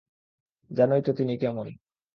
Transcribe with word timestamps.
জানোই 0.71 1.01
তো 1.01 1.11
তিনি 1.13 1.33
কেমন। 1.37 1.67